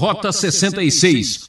[0.00, 1.44] Rota 66.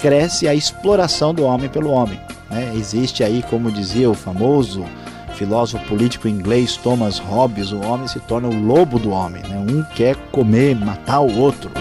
[0.00, 2.20] Cresce a exploração do homem pelo homem.
[2.48, 2.72] Né?
[2.76, 4.84] Existe aí, como dizia o famoso
[5.34, 9.42] filósofo político inglês Thomas Hobbes, o homem se torna o lobo do homem.
[9.42, 9.58] Né?
[9.68, 11.72] Um quer comer, matar o outro.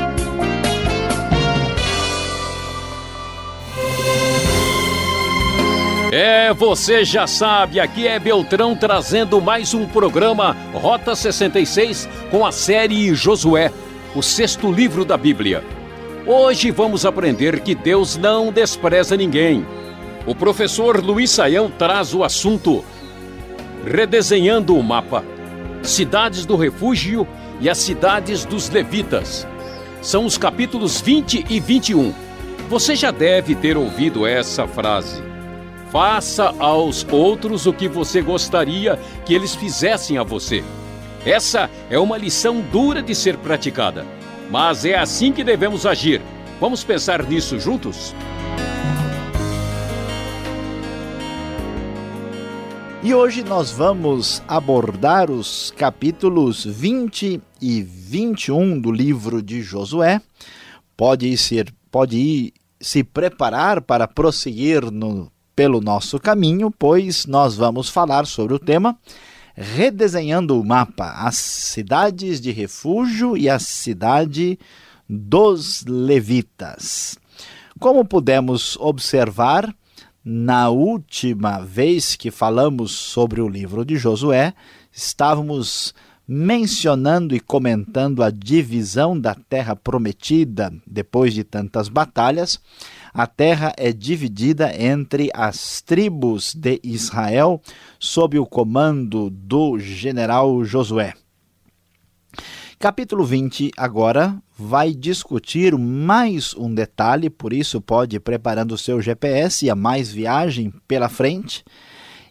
[6.11, 12.51] É, você já sabe, aqui é Beltrão trazendo mais um programa Rota 66 com a
[12.51, 13.71] série Josué
[14.15, 15.63] o sexto livro da Bíblia.
[16.25, 19.65] Hoje vamos aprender que Deus não despreza ninguém.
[20.27, 22.85] O professor Luiz Saião traz o assunto
[23.85, 25.25] Redesenhando o mapa.
[25.81, 27.27] Cidades do refúgio
[27.59, 29.47] e as cidades dos levitas.
[30.01, 32.13] São os capítulos 20 e 21.
[32.69, 35.21] Você já deve ter ouvido essa frase.
[35.91, 40.63] Faça aos outros o que você gostaria que eles fizessem a você.
[41.25, 44.05] Essa é uma lição dura de ser praticada,
[44.51, 46.21] mas é assim que devemos agir.
[46.59, 48.13] Vamos pensar nisso juntos?
[53.01, 60.21] E hoje nós vamos abordar os capítulos 20 e 21 do livro de Josué.
[60.97, 67.87] Pode ser, pode ir se preparar para prosseguir no, pelo nosso caminho, pois nós vamos
[67.87, 68.97] falar sobre o tema
[69.55, 74.59] redesenhando o mapa, as cidades de refúgio e a cidade
[75.07, 77.17] dos levitas.
[77.79, 79.73] Como pudemos observar,
[80.23, 84.53] na última vez que falamos sobre o livro de Josué,
[84.91, 85.93] estávamos
[86.25, 92.59] mencionando e comentando a divisão da terra prometida depois de tantas batalhas
[93.13, 97.61] a terra é dividida entre as tribos de Israel
[97.99, 101.13] sob o comando do general Josué.
[102.79, 108.99] Capítulo 20 agora vai discutir mais um detalhe, por isso pode ir preparando o seu
[108.99, 111.63] GPS e a mais viagem pela frente.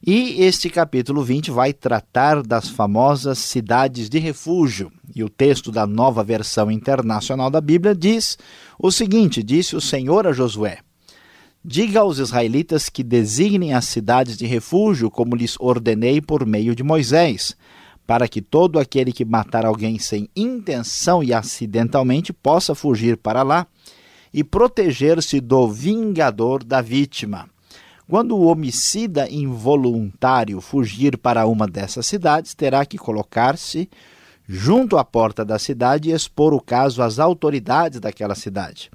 [0.05, 4.91] E este capítulo 20 vai tratar das famosas cidades de refúgio.
[5.15, 8.37] E o texto da nova versão internacional da Bíblia diz
[8.77, 10.79] o seguinte: Disse o Senhor a Josué:
[11.65, 16.83] Diga aos israelitas que designem as cidades de refúgio, como lhes ordenei por meio de
[16.83, 17.57] Moisés,
[18.05, 23.69] para que todo aquele que matar alguém sem intenção e acidentalmente possa fugir para lá
[24.35, 27.49] e proteger-se do vingador da vítima.
[28.09, 33.89] Quando o homicida involuntário fugir para uma dessas cidades, terá que colocar-se
[34.47, 38.91] junto à porta da cidade e expor o caso às autoridades daquela cidade.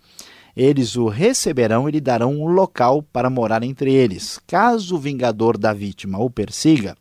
[0.55, 4.39] Eles o receberão e lhe darão um local para morar entre eles.
[4.45, 6.95] Caso o vingador da vítima o persiga,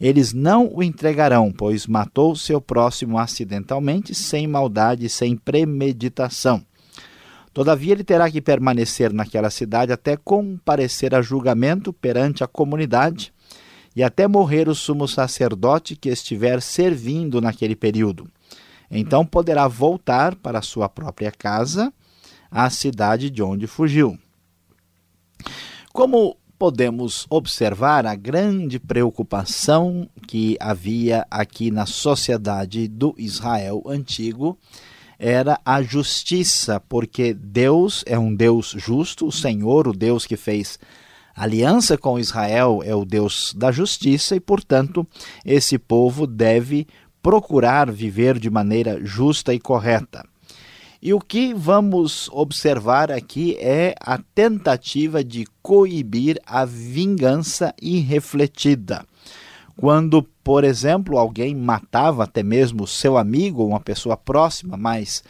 [0.00, 6.62] eles não o entregarão, pois matou seu próximo acidentalmente, sem maldade, sem premeditação.
[7.56, 13.32] Todavia, ele terá que permanecer naquela cidade até comparecer a julgamento perante a comunidade
[13.96, 18.28] e até morrer o sumo sacerdote que estiver servindo naquele período.
[18.90, 21.90] Então poderá voltar para sua própria casa,
[22.50, 24.18] à cidade de onde fugiu.
[25.94, 34.58] Como podemos observar a grande preocupação que havia aqui na sociedade do Israel antigo
[35.18, 40.78] era a justiça, porque Deus é um Deus justo, o Senhor, o Deus que fez
[41.34, 45.06] aliança com Israel, é o Deus da justiça e, portanto,
[45.44, 46.86] esse povo deve
[47.22, 50.24] procurar viver de maneira justa e correta.
[51.02, 59.04] E o que vamos observar aqui é a tentativa de coibir a vingança irrefletida.
[59.76, 65.22] Quando, por exemplo, alguém matava até mesmo seu amigo ou uma pessoa próxima, mas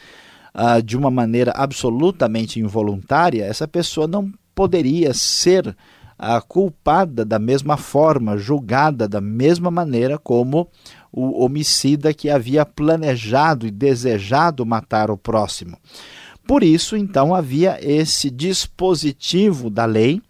[0.55, 7.77] uh, de uma maneira absolutamente involuntária, essa pessoa não poderia ser uh, culpada da mesma
[7.77, 10.69] forma, julgada da mesma maneira como
[11.13, 15.77] o homicida que havia planejado e desejado matar o próximo.
[16.47, 20.22] Por isso, então, havia esse dispositivo da lei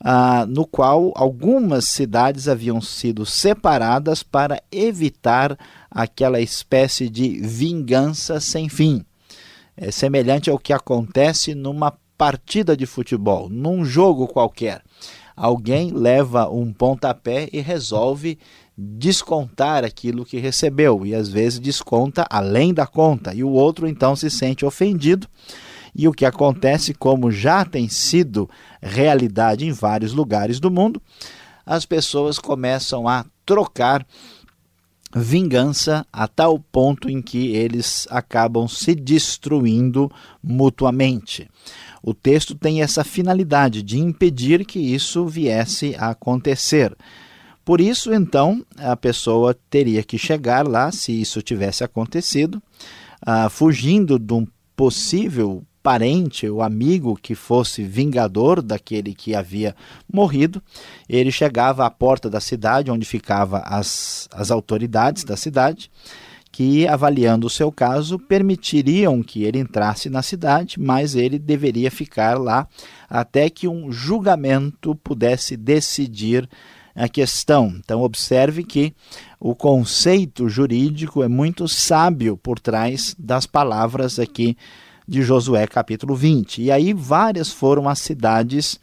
[0.00, 5.58] ah, no qual algumas cidades haviam sido separadas para evitar
[5.90, 9.04] aquela espécie de vingança sem fim.
[9.76, 14.82] É semelhante ao que acontece numa partida de futebol, num jogo qualquer.
[15.36, 18.38] Alguém leva um pontapé e resolve
[18.76, 24.16] descontar aquilo que recebeu, e às vezes desconta além da conta, e o outro então
[24.16, 25.28] se sente ofendido
[25.96, 28.50] e o que acontece, como já tem sido
[28.82, 31.00] realidade em vários lugares do mundo,
[31.64, 34.06] as pessoas começam a trocar
[35.14, 40.12] vingança a tal ponto em que eles acabam se destruindo
[40.42, 41.48] mutuamente.
[42.02, 46.94] O texto tem essa finalidade de impedir que isso viesse a acontecer.
[47.64, 52.62] Por isso, então, a pessoa teria que chegar lá, se isso tivesse acontecido,
[53.26, 54.46] uh, fugindo de um
[54.76, 59.72] possível parente ou amigo que fosse vingador daquele que havia
[60.12, 60.60] morrido.
[61.08, 65.88] Ele chegava à porta da cidade, onde ficavam as, as autoridades da cidade,
[66.50, 72.36] que, avaliando o seu caso, permitiriam que ele entrasse na cidade, mas ele deveria ficar
[72.36, 72.66] lá
[73.08, 76.48] até que um julgamento pudesse decidir
[76.96, 77.72] a questão.
[77.78, 78.92] Então, observe que
[79.38, 84.56] o conceito jurídico é muito sábio por trás das palavras aqui
[85.06, 86.62] de Josué, capítulo 20.
[86.62, 88.80] E aí, várias foram as cidades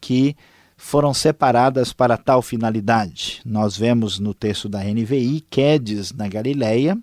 [0.00, 0.36] que
[0.76, 3.40] foram separadas para tal finalidade.
[3.44, 6.98] Nós vemos no texto da NVI Quedes, na Galileia,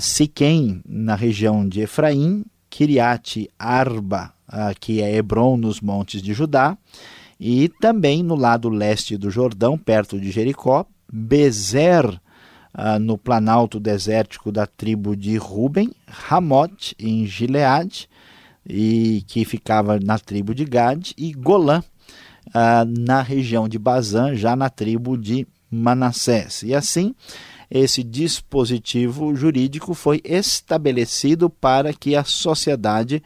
[0.00, 4.32] Siquém, na região de Efraim, Kiriat Arba,
[4.78, 6.76] que é Hebron, nos montes de Judá,
[7.40, 12.20] e também no lado leste do Jordão, perto de Jericó, Bezer,
[12.74, 18.08] uh, no planalto desértico da tribo de Ruben, Ramote, em Gileade,
[18.66, 21.82] e que ficava na tribo de Gad, e Golã,
[22.48, 26.62] uh, na região de Bazã, já na tribo de Manassés.
[26.62, 27.14] E assim,
[27.70, 33.22] esse dispositivo jurídico foi estabelecido para que a sociedade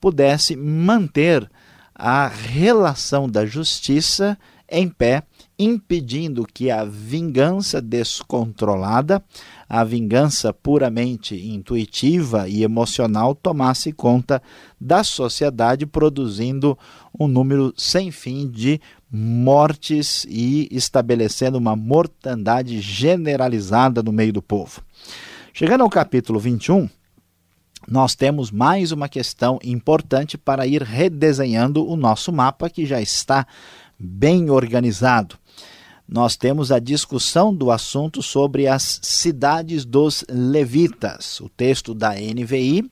[0.00, 1.48] pudesse manter
[1.94, 4.36] a relação da justiça
[4.68, 5.22] em pé,
[5.58, 9.22] impedindo que a vingança descontrolada,
[9.68, 14.42] a vingança puramente intuitiva e emocional tomasse conta
[14.80, 16.76] da sociedade, produzindo
[17.18, 18.80] um número sem fim de
[19.10, 24.82] mortes e estabelecendo uma mortandade generalizada no meio do povo.
[25.52, 26.88] Chegando ao capítulo 21,
[27.86, 33.46] nós temos mais uma questão importante para ir redesenhando o nosso mapa que já está
[33.98, 35.38] bem organizado.
[36.06, 41.40] Nós temos a discussão do assunto sobre as cidades dos levitas.
[41.40, 42.90] O texto da NVI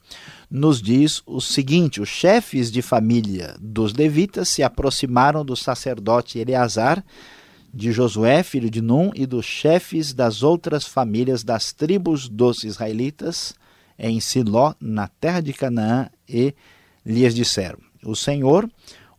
[0.51, 7.05] nos diz o seguinte: os chefes de família dos levitas se aproximaram do sacerdote Eleazar,
[7.73, 13.55] de Josué, filho de Num, e dos chefes das outras famílias das tribos dos israelitas
[13.99, 16.55] em Siló, na terra de Canaã, e
[17.05, 18.69] lhes disseram: O Senhor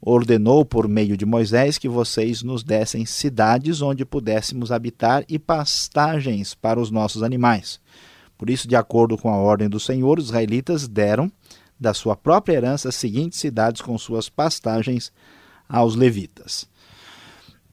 [0.06, 6.54] ordenou por meio de Moisés que vocês nos dessem cidades onde pudéssemos habitar e pastagens
[6.54, 7.80] para os nossos animais.
[8.38, 11.32] Por isso, de acordo com a ordem do Senhor, os israelitas deram
[11.80, 15.12] da sua própria herança as seguintes cidades com suas pastagens
[15.70, 16.68] aos levitas.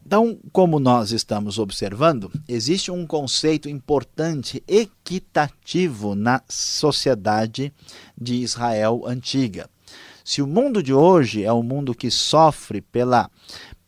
[0.06, 7.72] Então, como nós estamos observando, existe um conceito importante equitativo na sociedade
[8.20, 9.68] de Israel antiga.
[10.24, 13.30] Se o mundo de hoje é um mundo que sofre pela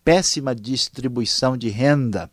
[0.05, 2.31] péssima distribuição de renda,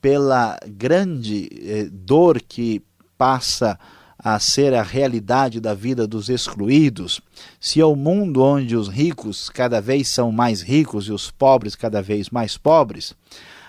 [0.00, 2.82] pela grande eh, dor que
[3.16, 3.78] passa
[4.18, 7.20] a ser a realidade da vida dos excluídos,
[7.60, 11.30] se é o um mundo onde os ricos cada vez são mais ricos e os
[11.30, 13.14] pobres cada vez mais pobres,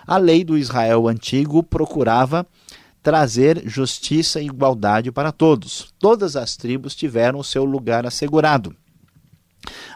[0.05, 2.45] a lei do Israel antigo procurava
[3.03, 5.93] trazer justiça e igualdade para todos.
[5.99, 8.75] Todas as tribos tiveram o seu lugar assegurado.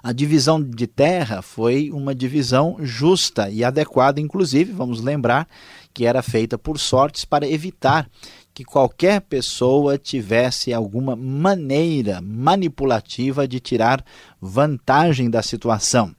[0.03, 5.48] A divisão de terra foi uma divisão justa e adequada, inclusive, vamos lembrar
[5.93, 8.10] que era feita por sortes para evitar
[8.53, 14.03] que qualquer pessoa tivesse alguma maneira manipulativa de tirar
[14.41, 16.13] vantagem da situação.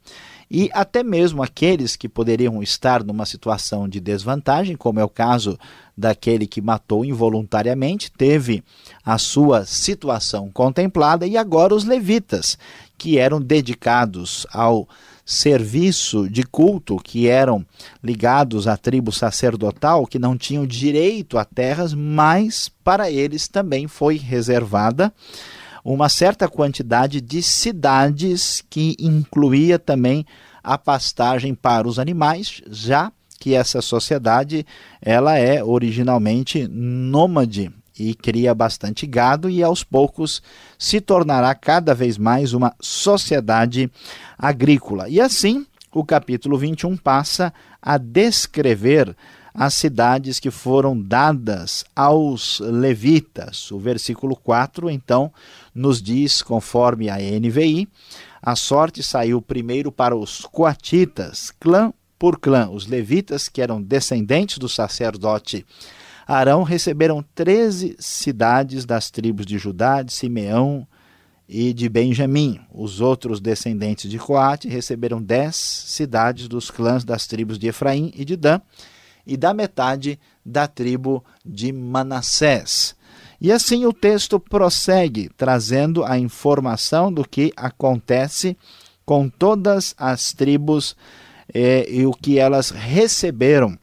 [0.54, 5.58] E até mesmo aqueles que poderiam estar numa situação de desvantagem, como é o caso
[5.96, 8.62] daquele que matou involuntariamente, teve
[9.02, 12.58] a sua situação contemplada, e agora os levitas,
[13.02, 14.88] que eram dedicados ao
[15.26, 17.66] serviço de culto, que eram
[18.00, 24.18] ligados à tribo sacerdotal, que não tinham direito a terras, mas para eles também foi
[24.18, 25.12] reservada
[25.84, 30.24] uma certa quantidade de cidades que incluía também
[30.62, 34.64] a pastagem para os animais, já que essa sociedade
[35.00, 37.68] ela é originalmente nômade
[37.98, 40.42] e cria bastante gado e aos poucos
[40.78, 43.90] se tornará cada vez mais uma sociedade
[44.38, 45.08] agrícola.
[45.08, 49.14] E assim, o capítulo 21 passa a descrever
[49.54, 53.70] as cidades que foram dadas aos levitas.
[53.70, 55.30] O versículo 4, então,
[55.74, 57.88] nos diz, conforme a NVI,
[58.40, 62.70] a sorte saiu primeiro para os coatitas, clã por clã.
[62.70, 65.66] Os levitas, que eram descendentes do sacerdote
[66.26, 70.86] Arão receberam 13 cidades das tribos de Judá, de Simeão
[71.48, 72.60] e de Benjamim.
[72.72, 78.24] Os outros descendentes de Coate receberam 10 cidades dos clãs das tribos de Efraim e
[78.24, 78.60] de Dan
[79.26, 82.96] e da metade da tribo de Manassés.
[83.40, 88.56] E assim o texto prossegue, trazendo a informação do que acontece
[89.04, 90.96] com todas as tribos
[91.52, 93.76] eh, e o que elas receberam,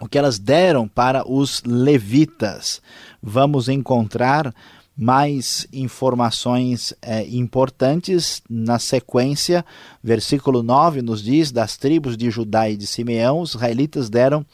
[0.00, 2.80] o que elas deram para os levitas.
[3.22, 4.54] Vamos encontrar
[4.96, 9.64] mais informações é, importantes na sequência.
[10.02, 14.44] Versículo 9 nos diz: Das tribos de Judá e de Simeão, os israelitas deram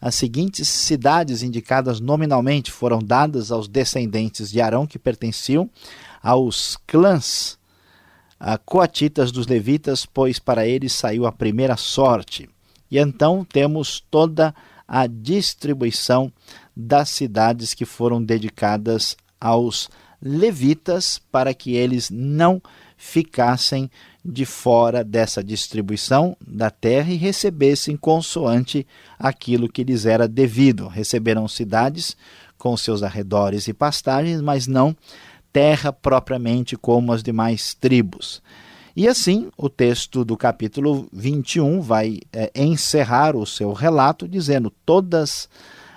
[0.00, 5.68] as seguintes cidades indicadas nominalmente, foram dadas aos descendentes de Arão, que pertenciam
[6.22, 7.58] aos clãs
[8.38, 12.48] a coatitas dos levitas, pois para eles saiu a primeira sorte.
[12.90, 14.54] E então temos toda a
[15.06, 16.32] distribuição
[16.76, 19.88] das cidades que foram dedicadas aos
[20.20, 22.60] levitas para que eles não
[22.96, 23.90] ficassem
[24.22, 28.86] de fora dessa distribuição da terra e recebessem consoante
[29.18, 30.86] aquilo que lhes era devido.
[30.86, 32.16] Receberam cidades
[32.58, 34.94] com seus arredores e pastagens, mas não
[35.50, 38.42] terra propriamente como as demais tribos.
[39.00, 45.48] E assim, o texto do capítulo 21 vai é, encerrar o seu relato dizendo: Todas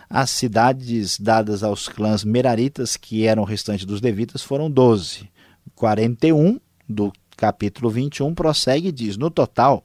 [0.10, 5.29] as cidades dadas aos clãs meraritas, que eram o restante dos levitas, foram 12.
[5.75, 6.57] 41
[6.88, 9.83] do capítulo 21 prossegue e diz: No total,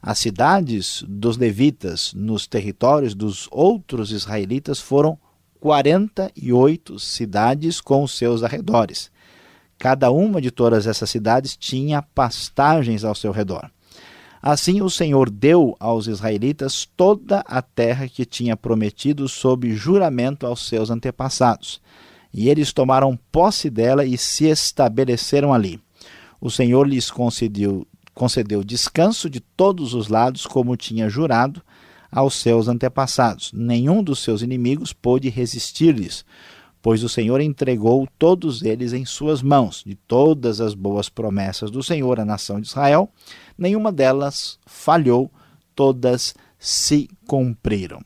[0.00, 5.18] as cidades dos levitas nos territórios dos outros israelitas foram
[5.58, 9.10] 48 cidades com seus arredores.
[9.78, 13.70] Cada uma de todas essas cidades tinha pastagens ao seu redor.
[14.42, 20.68] Assim o Senhor deu aos israelitas toda a terra que tinha prometido sob juramento aos
[20.68, 21.80] seus antepassados.
[22.32, 25.80] E eles tomaram posse dela e se estabeleceram ali.
[26.40, 31.62] O Senhor lhes concedeu, concedeu descanso de todos os lados, como tinha jurado
[32.10, 33.50] aos seus antepassados.
[33.52, 36.24] Nenhum dos seus inimigos pôde resistir-lhes,
[36.86, 39.82] pois o Senhor entregou todos eles em suas mãos.
[39.84, 43.10] De todas as boas promessas do Senhor à nação de Israel,
[43.58, 45.28] nenhuma delas falhou,
[45.74, 48.00] todas se cumpriram.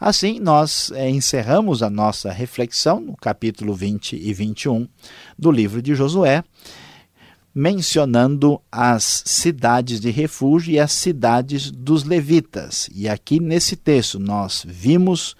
[0.00, 4.88] Assim, nós é, encerramos a nossa reflexão no capítulo 20 e 21
[5.38, 6.42] do livro de Josué,
[7.54, 12.88] mencionando as cidades de refúgio e as cidades dos levitas.
[12.94, 15.36] E aqui nesse texto nós vimos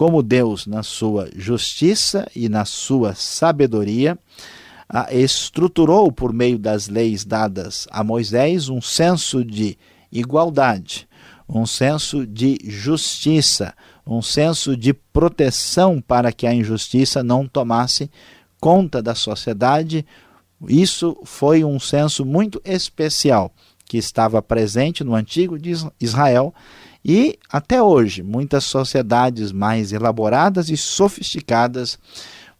[0.00, 4.18] como Deus, na sua justiça e na sua sabedoria,
[5.10, 9.76] estruturou por meio das leis dadas a Moisés um senso de
[10.10, 11.06] igualdade,
[11.46, 13.74] um senso de justiça,
[14.06, 18.10] um senso de proteção para que a injustiça não tomasse
[18.58, 20.06] conta da sociedade.
[20.66, 23.52] Isso foi um senso muito especial
[23.84, 25.58] que estava presente no antigo
[26.00, 26.54] Israel
[27.04, 31.98] e até hoje muitas sociedades mais elaboradas e sofisticadas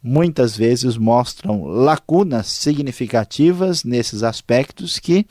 [0.03, 5.27] muitas vezes mostram lacunas significativas nesses aspectos que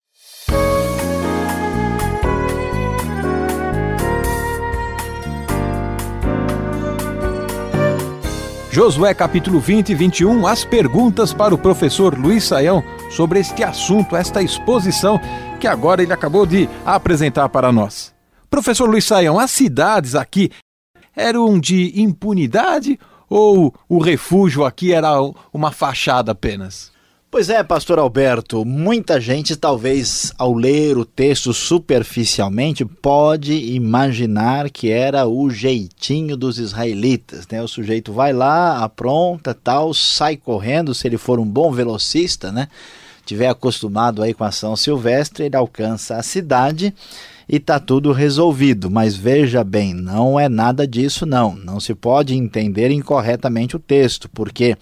[8.70, 14.14] Josué capítulo 20 e 21, as perguntas para o professor Luiz Saião sobre este assunto,
[14.14, 15.18] esta exposição
[15.58, 18.14] que agora ele acabou de apresentar para nós.
[18.50, 20.50] Professor Luiz Saião, as cidades aqui
[21.16, 23.00] eram de impunidade
[23.30, 25.10] ou o refúgio aqui era
[25.54, 26.94] uma fachada apenas?
[27.28, 34.90] Pois é, pastor Alberto, muita gente talvez ao ler o texto superficialmente pode imaginar que
[34.90, 37.61] era o jeitinho dos israelitas, né?
[37.61, 42.68] O sujeito vai lá, apronta, tal, sai correndo, se ele for um bom velocista, né?
[43.26, 46.95] Tiver acostumado aí com a ação silvestre, ele alcança a cidade
[47.49, 48.88] e está tudo resolvido.
[48.88, 51.56] Mas veja bem, não é nada disso não.
[51.56, 54.76] Não se pode entender incorretamente o texto, porque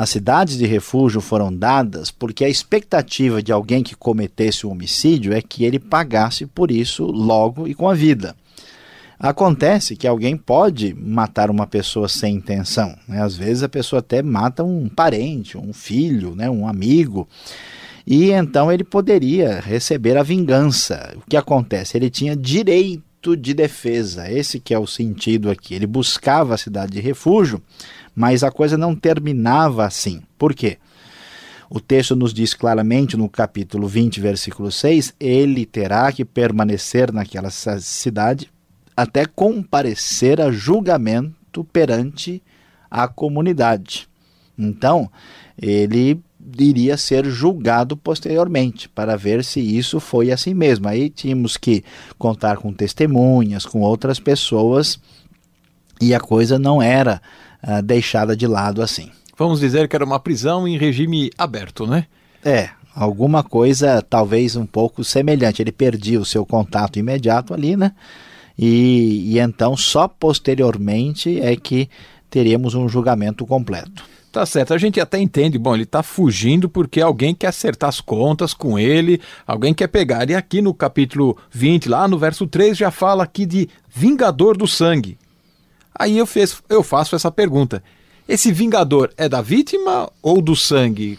[0.00, 5.34] as cidades de refúgio foram dadas porque a expectativa de alguém que cometesse um homicídio
[5.34, 8.34] é que ele pagasse por isso logo e com a vida.
[9.18, 12.96] Acontece que alguém pode matar uma pessoa sem intenção.
[13.06, 13.20] Né?
[13.22, 16.48] Às vezes a pessoa até mata um parente, um filho, né?
[16.48, 17.28] um amigo.
[18.06, 21.14] E então ele poderia receber a vingança.
[21.14, 21.98] O que acontece?
[21.98, 24.32] Ele tinha direito de defesa.
[24.32, 25.74] Esse que é o sentido aqui.
[25.74, 27.60] Ele buscava a cidade de refúgio
[28.20, 30.20] mas a coisa não terminava assim.
[30.36, 30.76] Por quê?
[31.70, 37.48] O texto nos diz claramente no capítulo 20, versículo 6, ele terá que permanecer naquela
[37.48, 38.50] cidade
[38.94, 42.42] até comparecer a julgamento perante
[42.90, 44.06] a comunidade.
[44.58, 45.10] Então,
[45.56, 46.20] ele
[46.58, 50.88] iria ser julgado posteriormente para ver se isso foi assim mesmo.
[50.88, 51.82] Aí tínhamos que
[52.18, 55.00] contar com testemunhas, com outras pessoas,
[55.98, 57.22] e a coisa não era
[57.62, 59.10] uh, deixada de lado assim.
[59.36, 62.06] Vamos dizer que era uma prisão em regime aberto, né?
[62.44, 65.62] É, alguma coisa talvez um pouco semelhante.
[65.62, 67.92] Ele perdia o seu contato imediato ali, né?
[68.58, 71.88] E, e então só posteriormente é que
[72.28, 74.04] teríamos um julgamento completo.
[74.30, 78.00] Tá certo, a gente até entende, bom, ele está fugindo porque alguém quer acertar as
[78.00, 80.30] contas com ele, alguém quer pegar.
[80.30, 84.68] E aqui no capítulo 20, lá no verso 3, já fala aqui de vingador do
[84.68, 85.18] sangue.
[86.00, 86.26] Aí eu,
[86.70, 87.82] eu faço essa pergunta:
[88.26, 91.18] esse vingador é da vítima ou do sangue?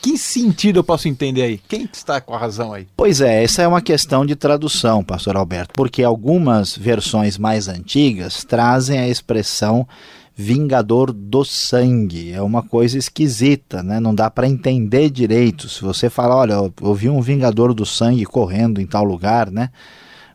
[0.00, 1.58] Que sentido eu posso entender aí?
[1.66, 2.86] Quem está com a razão aí?
[2.96, 8.44] Pois é, essa é uma questão de tradução, pastor Alberto, porque algumas versões mais antigas
[8.44, 9.88] trazem a expressão
[10.36, 12.30] vingador do sangue.
[12.32, 13.98] É uma coisa esquisita, né?
[13.98, 15.68] Não dá para entender direito.
[15.68, 19.70] Se você fala, olha, eu vi um vingador do sangue correndo em tal lugar, né?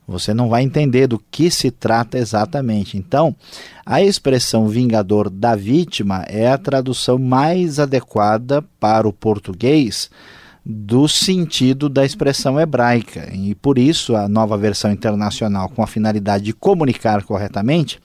[0.07, 2.97] Você não vai entender do que se trata exatamente.
[2.97, 3.35] Então,
[3.85, 10.09] a expressão vingador da vítima é a tradução mais adequada para o português
[10.65, 13.29] do sentido da expressão hebraica.
[13.33, 17.99] E por isso, a nova versão internacional, com a finalidade de comunicar corretamente,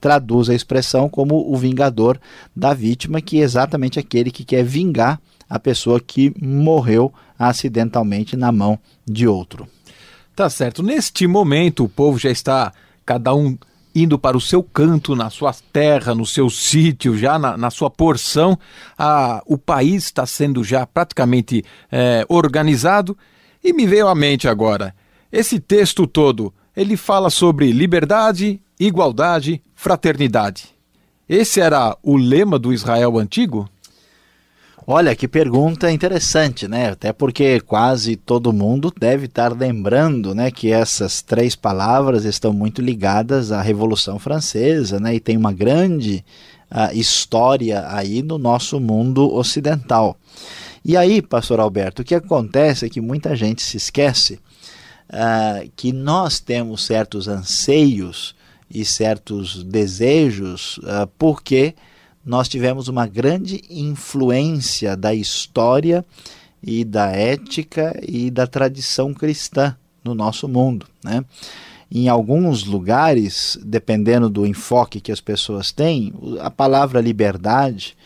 [0.00, 2.18] traduz a expressão como o vingador
[2.54, 8.52] da vítima, que é exatamente aquele que quer vingar a pessoa que morreu acidentalmente na
[8.52, 9.68] mão de outro.
[10.40, 10.82] Tá certo.
[10.82, 12.72] Neste momento, o povo já está,
[13.04, 13.58] cada um
[13.94, 17.90] indo para o seu canto, na sua terra, no seu sítio, já na, na sua
[17.90, 18.58] porção.
[18.96, 23.18] A, o país está sendo já praticamente é, organizado.
[23.62, 24.94] E me veio à mente agora,
[25.30, 30.70] esse texto todo, ele fala sobre liberdade, igualdade, fraternidade.
[31.28, 33.68] Esse era o lema do Israel antigo?
[34.92, 36.90] Olha, que pergunta interessante, né?
[36.90, 42.82] Até porque quase todo mundo deve estar lembrando, né, que essas três palavras estão muito
[42.82, 45.14] ligadas à Revolução Francesa, né?
[45.14, 46.24] E tem uma grande
[46.72, 50.18] uh, história aí no nosso mundo ocidental.
[50.84, 54.40] E aí, pastor Alberto, o que acontece é que muita gente se esquece
[55.08, 58.34] uh, que nós temos certos anseios
[58.68, 61.76] e certos desejos uh, porque
[62.24, 66.04] nós tivemos uma grande influência da história
[66.62, 70.86] e da ética e da tradição cristã no nosso mundo.
[71.02, 71.24] Né?
[71.90, 77.96] Em alguns lugares, dependendo do enfoque que as pessoas têm, a palavra liberdade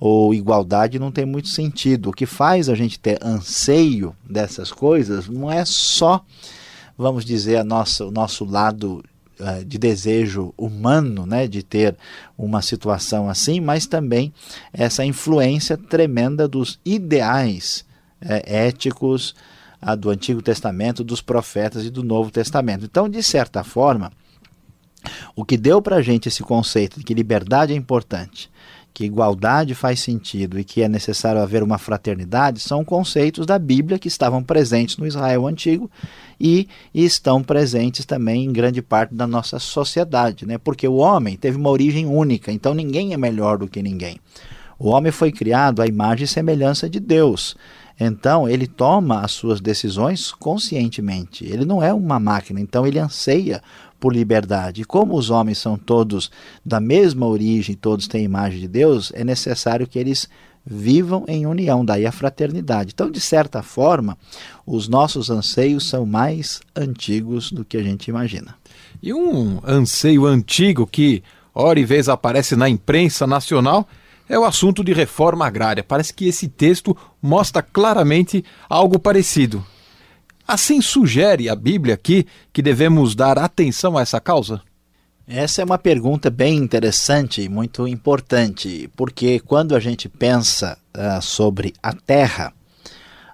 [0.00, 2.10] ou igualdade não tem muito sentido.
[2.10, 6.24] O que faz a gente ter anseio dessas coisas não é só,
[6.96, 9.04] vamos dizer, a nossa, o nosso lado
[9.66, 11.96] de desejo humano, né, de ter
[12.36, 14.32] uma situação assim, mas também
[14.72, 17.84] essa influência tremenda dos ideais
[18.20, 19.34] é, éticos
[19.80, 22.84] a, do Antigo Testamento, dos profetas e do Novo Testamento.
[22.84, 24.12] Então, de certa forma,
[25.36, 28.50] o que deu para a gente esse conceito de que liberdade é importante,
[28.92, 33.98] que igualdade faz sentido e que é necessário haver uma fraternidade são conceitos da Bíblia
[33.98, 35.90] que estavam presentes no Israel antigo
[36.40, 40.58] e estão presentes também em grande parte da nossa sociedade, né?
[40.58, 44.18] Porque o homem teve uma origem única, então ninguém é melhor do que ninguém.
[44.78, 47.56] O homem foi criado à imagem e semelhança de Deus.
[48.00, 51.44] Então, ele toma as suas decisões conscientemente.
[51.44, 53.60] Ele não é uma máquina, então ele anseia
[53.98, 54.84] por liberdade.
[54.84, 56.30] Como os homens são todos
[56.64, 60.28] da mesma origem, todos têm a imagem de Deus, é necessário que eles
[60.64, 62.92] vivam em união, daí a fraternidade.
[62.92, 64.18] Então, de certa forma,
[64.66, 68.54] os nossos anseios são mais antigos do que a gente imagina.
[69.02, 71.22] E um anseio antigo que,
[71.54, 73.88] hora e vez, aparece na imprensa nacional
[74.28, 75.82] é o assunto de reforma agrária.
[75.82, 79.64] Parece que esse texto mostra claramente algo parecido.
[80.48, 84.62] Assim sugere a Bíblia aqui que devemos dar atenção a essa causa?
[85.26, 91.20] Essa é uma pergunta bem interessante e muito importante, porque quando a gente pensa uh,
[91.20, 92.54] sobre a Terra,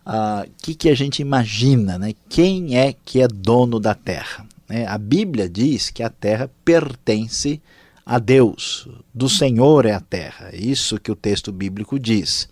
[0.04, 1.96] o uh, ah, que, que a gente imagina?
[2.00, 2.14] Né?
[2.28, 4.44] Quem é que é dono da Terra?
[4.68, 4.84] Né?
[4.84, 7.62] A Bíblia diz que a Terra pertence
[8.04, 12.48] a Deus, do Senhor é a Terra, é isso que o texto bíblico diz.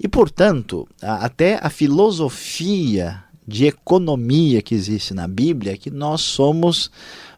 [0.00, 6.90] E, portanto, até a filosofia de economia que existe na Bíblia que nós somos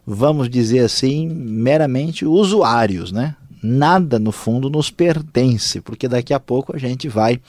[0.05, 3.35] vamos dizer assim, meramente usuários, né?
[3.63, 7.41] Nada no fundo nos pertence, porque daqui a pouco a gente vai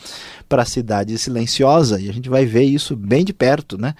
[0.48, 3.94] para a cidade silenciosa e a gente vai ver isso bem de perto, né?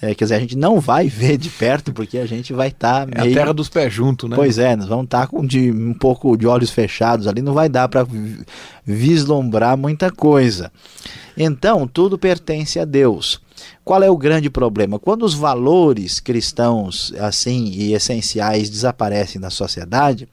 [0.00, 3.04] É, quer dizer, a gente não vai ver de perto porque a gente vai estar.
[3.04, 3.30] Tá meio...
[3.30, 4.36] É a terra dos pés junto, né?
[4.36, 7.54] Pois é, nós vamos estar tá com de, um pouco de olhos fechados ali, não
[7.54, 8.06] vai dar para
[8.84, 10.70] vislumbrar muita coisa.
[11.36, 13.40] Então, tudo pertence a Deus.
[13.84, 14.98] Qual é o grande problema?
[14.98, 20.28] Quando os valores cristãos assim e essenciais desaparecem da sociedade,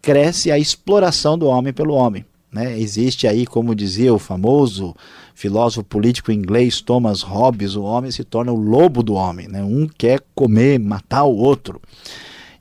[0.00, 2.24] cresce a exploração do homem pelo homem.
[2.52, 2.78] Né?
[2.78, 4.94] Existe aí, como dizia o famoso
[5.34, 9.48] filósofo político inglês Thomas Hobbes, o homem se torna o lobo do homem.
[9.48, 9.62] Né?
[9.62, 11.80] Um quer comer, matar o outro.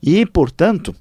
[0.02, 0.96] E, portanto,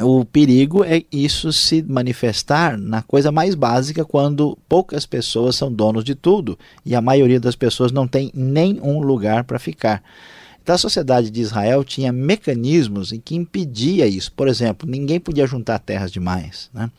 [0.00, 6.04] o perigo é isso se manifestar na coisa mais básica quando poucas pessoas são donos
[6.04, 10.02] de tudo e a maioria das pessoas não tem nenhum lugar para ficar.
[10.62, 14.32] Então a sociedade de Israel tinha mecanismos em que impedia isso.
[14.32, 16.68] Por exemplo, ninguém podia juntar terras demais.
[16.74, 16.90] Né?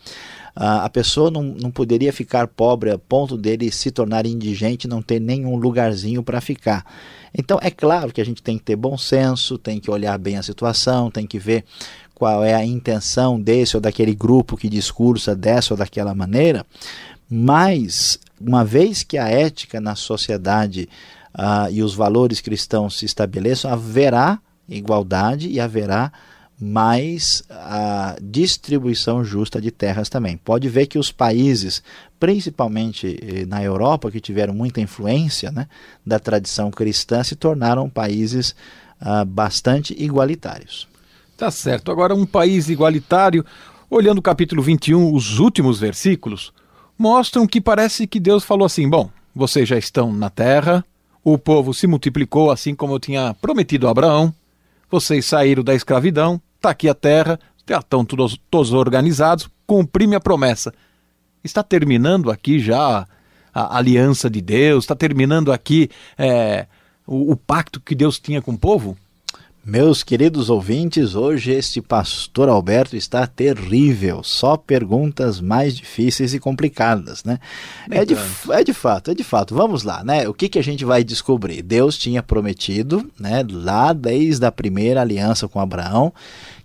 [0.59, 5.21] a pessoa não, não poderia ficar pobre a ponto dele se tornar indigente não ter
[5.21, 6.83] nenhum lugarzinho para ficar.
[7.37, 10.35] Então é claro que a gente tem que ter bom senso, tem que olhar bem
[10.35, 11.63] a situação, tem que ver
[12.17, 16.65] qual é a intenção desse ou daquele grupo que discursa dessa ou daquela maneira,
[17.29, 20.89] mas uma vez que a ética na sociedade
[21.35, 26.11] uh, e os valores cristãos se estabeleçam, haverá igualdade e haverá
[26.59, 30.37] mais a distribuição justa de terras também.
[30.37, 31.83] Pode ver que os países,
[32.19, 35.67] principalmente eh, na Europa, que tiveram muita influência né,
[36.03, 38.55] da tradição cristã, se tornaram países
[38.99, 40.87] uh, bastante igualitários.
[41.37, 41.91] Tá certo.
[41.91, 43.45] Agora, um país igualitário,
[43.91, 46.51] olhando o capítulo 21, os últimos versículos,
[46.97, 50.83] mostram que parece que Deus falou assim: bom, vocês já estão na terra,
[51.23, 54.33] o povo se multiplicou assim como eu tinha prometido a Abraão,
[54.89, 60.19] vocês saíram da escravidão, está aqui a terra, já estão todos, todos organizados, cumpri minha
[60.19, 60.73] promessa.
[61.43, 63.07] Está terminando aqui já
[63.53, 66.65] a aliança de Deus, está terminando aqui é,
[67.05, 68.97] o, o pacto que Deus tinha com o povo?
[69.69, 77.25] Meus queridos ouvintes, hoje este pastor Alberto está terrível, só perguntas mais difíceis e complicadas,
[77.25, 77.37] né?
[77.91, 78.15] É de,
[78.49, 79.53] é de fato, é de fato.
[79.53, 80.25] Vamos lá, né?
[80.25, 81.61] O que, que a gente vai descobrir?
[81.61, 86.13] Deus tinha prometido, né, lá desde a primeira aliança com Abraão,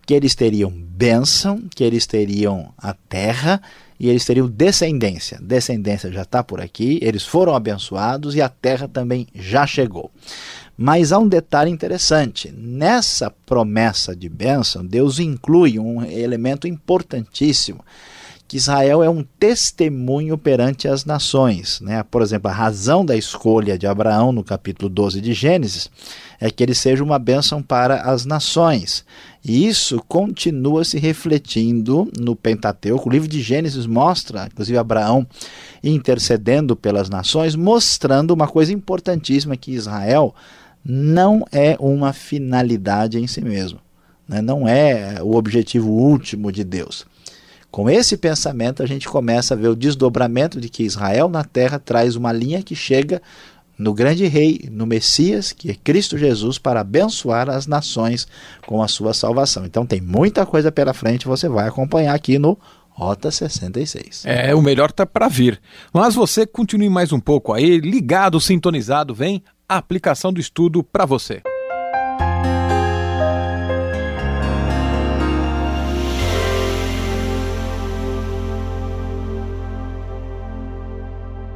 [0.07, 3.61] que eles teriam bênção, que eles teriam a terra
[4.03, 5.39] e eles teriam descendência.
[5.41, 10.11] Descendência já está por aqui, eles foram abençoados e a terra também já chegou.
[10.77, 17.85] Mas há um detalhe interessante: nessa promessa de bênção, Deus inclui um elemento importantíssimo.
[18.53, 21.81] Que Israel é um testemunho perante as nações.
[21.81, 22.03] Né?
[22.03, 25.91] Por exemplo, a razão da escolha de Abraão no capítulo 12 de Gênesis
[26.39, 29.07] é que ele seja uma bênção para as nações.
[29.43, 33.09] E isso continua se refletindo no Pentateuco.
[33.09, 35.27] O livro de Gênesis mostra, inclusive, Abraão
[35.83, 40.35] intercedendo pelas nações, mostrando uma coisa importantíssima que Israel
[40.85, 43.79] não é uma finalidade em si mesmo,
[44.29, 44.43] né?
[44.43, 47.11] não é o objetivo último de Deus.
[47.73, 51.79] Com esse pensamento, a gente começa a ver o desdobramento de que Israel na terra
[51.79, 53.23] traz uma linha que chega
[53.79, 58.29] no grande rei, no Messias, que é Cristo Jesus, para abençoar as nações
[58.67, 59.65] com a sua salvação.
[59.65, 62.59] Então tem muita coisa pela frente, você vai acompanhar aqui no
[62.91, 64.25] Rota 66.
[64.27, 65.59] É, o melhor está para vir.
[65.95, 71.07] Mas você continue mais um pouco aí, ligado, sintonizado, vem a aplicação do estudo para
[71.07, 71.41] você.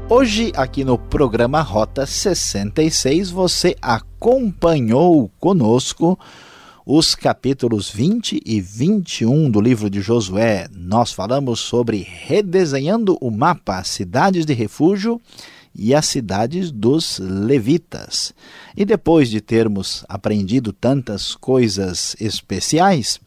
[0.09, 6.17] Hoje, aqui no programa Rota 66, você acompanhou conosco
[6.87, 10.69] os capítulos 20 e 21 do livro de Josué.
[10.73, 15.21] Nós falamos sobre redesenhando o mapa, cidades de refúgio
[15.75, 18.33] e as cidades dos levitas.
[18.77, 23.19] E depois de termos aprendido tantas coisas especiais,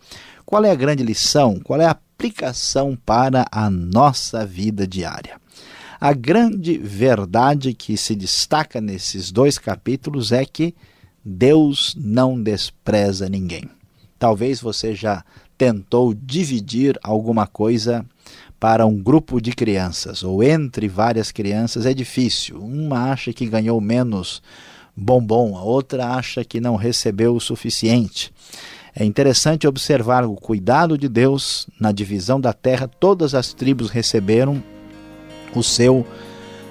[0.46, 1.60] qual é a grande lição?
[1.62, 5.40] Qual é a aplicação para a nossa vida diária?
[6.02, 10.74] A grande verdade que se destaca nesses dois capítulos é que
[11.26, 13.70] Deus não despreza ninguém.
[14.18, 15.26] Talvez você já
[15.58, 18.06] tentou dividir alguma coisa
[18.58, 22.58] para um grupo de crianças ou entre várias crianças é difícil.
[22.60, 24.42] Uma acha que ganhou menos
[24.96, 28.34] bombom, a outra acha que não recebeu o suficiente.
[28.96, 32.88] É interessante observar o cuidado de Deus na divisão da terra.
[32.88, 34.64] Todas as tribos receberam
[35.56, 36.06] o seu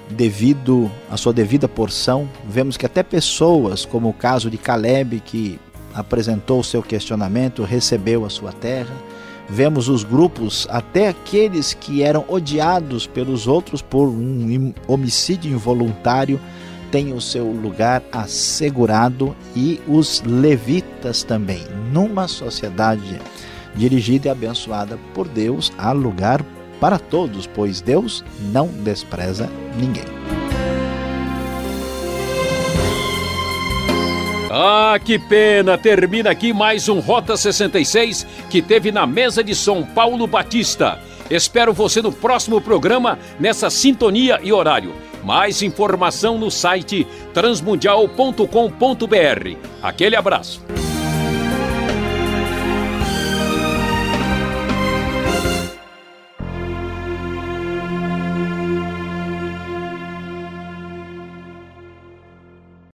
[0.09, 2.27] devido a sua devida porção.
[2.47, 5.59] Vemos que até pessoas, como o caso de Caleb, que
[5.93, 8.93] apresentou o seu questionamento, recebeu a sua terra.
[9.47, 16.39] Vemos os grupos, até aqueles que eram odiados pelos outros por um homicídio involuntário,
[16.91, 21.63] têm o seu lugar assegurado e os levitas também.
[21.91, 23.19] Numa sociedade
[23.75, 26.43] dirigida e abençoada por Deus, há lugar
[26.79, 30.19] para todos, pois Deus não despreza ninguém.
[34.51, 35.77] Ah, que pena!
[35.77, 40.97] Termina aqui mais um Rota 66 que teve na mesa de São Paulo Batista.
[41.29, 44.91] Espero você no próximo programa, nessa sintonia e horário.
[45.23, 49.57] Mais informação no site transmundial.com.br.
[49.83, 50.63] Aquele abraço.